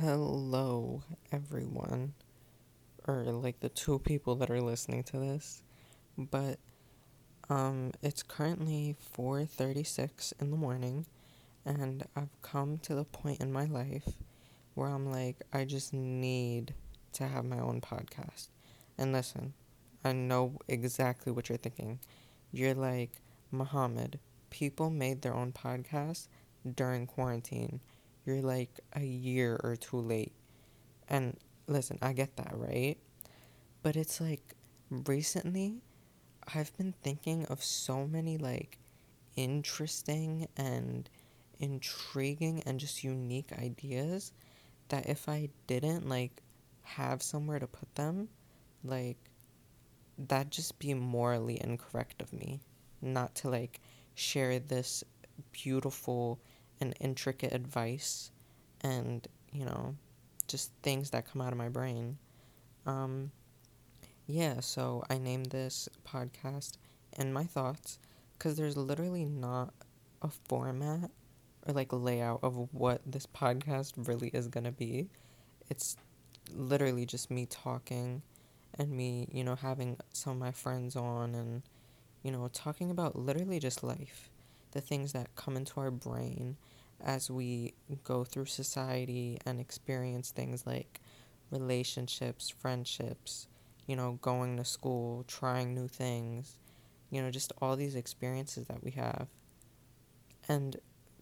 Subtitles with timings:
[0.00, 2.14] Hello, everyone,
[3.06, 5.62] or like the two people that are listening to this.
[6.18, 6.58] But
[7.48, 11.06] um, it's currently 4:36 in the morning,
[11.64, 14.08] and I've come to the point in my life
[14.74, 16.74] where I'm like, I just need
[17.12, 18.48] to have my own podcast.
[18.98, 19.54] And listen,
[20.04, 22.00] I know exactly what you're thinking.
[22.50, 23.22] You're like,
[23.52, 24.18] Muhammad,
[24.50, 26.26] people made their own podcast
[26.74, 27.78] during quarantine
[28.24, 30.32] you're like a year or two late.
[31.08, 31.36] And
[31.66, 32.96] listen, I get that, right?
[33.82, 34.54] But it's like
[34.90, 35.82] recently
[36.54, 38.78] I've been thinking of so many like
[39.36, 41.08] interesting and
[41.58, 44.32] intriguing and just unique ideas
[44.88, 46.42] that if I didn't like
[46.82, 48.28] have somewhere to put them,
[48.82, 49.16] like
[50.18, 52.60] that'd just be morally incorrect of me
[53.00, 53.80] not to like
[54.14, 55.04] share this
[55.52, 56.40] beautiful
[56.80, 58.30] and intricate advice
[58.80, 59.94] and, you know,
[60.46, 62.18] just things that come out of my brain.
[62.86, 63.30] Um,
[64.26, 66.78] yeah, so I named this podcast
[67.18, 67.98] In My Thoughts
[68.36, 69.72] because there's literally not
[70.22, 71.10] a format
[71.66, 75.08] or like layout of what this podcast really is going to be.
[75.70, 75.96] It's
[76.52, 78.22] literally just me talking
[78.78, 81.62] and me, you know, having some of my friends on and,
[82.22, 84.30] you know, talking about literally just life
[84.74, 86.56] the things that come into our brain
[87.02, 87.72] as we
[88.02, 91.00] go through society and experience things like
[91.50, 93.48] relationships, friendships,
[93.86, 96.56] you know, going to school, trying new things,
[97.10, 99.28] you know, just all these experiences that we have.
[100.48, 100.76] And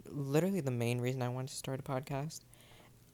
[0.07, 2.41] literally, the main reason I wanted to start a podcast,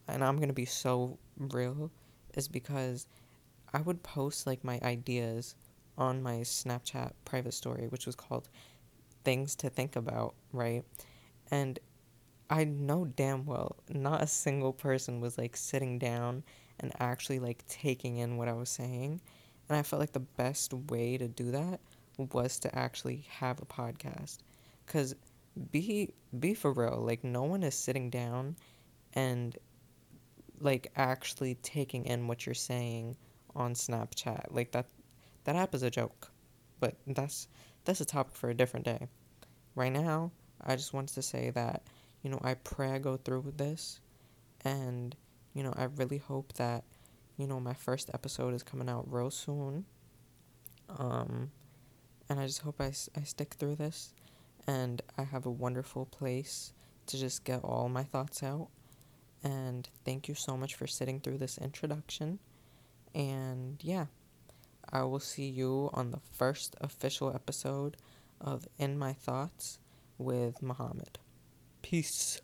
[0.07, 1.91] and I'm going to be so real,
[2.35, 3.07] is because
[3.73, 5.55] I would post like my ideas
[5.97, 8.47] on my Snapchat private story, which was called
[9.23, 10.83] things to think about, right?
[11.51, 11.79] And
[12.49, 16.43] I know damn well not a single person was like sitting down
[16.79, 19.21] and actually like taking in what I was saying.
[19.67, 21.79] And I felt like the best way to do that
[22.17, 24.39] was to actually have a podcast.
[24.87, 25.13] Cuz
[25.71, 28.55] be be for real, like no one is sitting down
[29.13, 29.57] and
[30.59, 33.15] like actually taking in what you're saying
[33.55, 34.45] on Snapchat.
[34.51, 34.87] Like that
[35.43, 36.31] that app is a joke.
[36.79, 37.47] But that's
[37.89, 39.07] that's a topic for a different day.
[39.73, 40.31] Right now,
[40.63, 41.81] I just wanted to say that,
[42.21, 43.99] you know, I pray I go through with this.
[44.63, 45.15] And,
[45.55, 46.83] you know, I really hope that,
[47.35, 49.85] you know, my first episode is coming out real soon.
[50.99, 51.49] Um,
[52.29, 54.13] and I just hope I, I stick through this.
[54.67, 56.73] And I have a wonderful place
[57.07, 58.67] to just get all my thoughts out.
[59.43, 62.37] And thank you so much for sitting through this introduction.
[63.15, 64.05] And yeah,
[64.91, 67.97] I will see you on the first official episode
[68.41, 69.79] of In My Thoughts
[70.17, 71.19] with Muhammad.
[71.81, 72.41] Peace.